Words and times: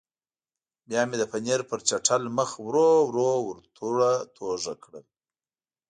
بیا 0.87 1.01
مې 1.07 1.15
د 1.19 1.23
پنیر 1.31 1.59
پر 1.69 1.79
چټل 1.89 2.23
مخ 2.37 2.49
ورو 2.65 2.89
ورو 3.07 3.29
ورتوږه 3.47 4.73
کړل. 4.83 5.05